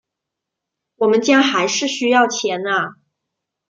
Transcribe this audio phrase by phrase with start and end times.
[0.95, 2.95] 我们家还是需要钱啊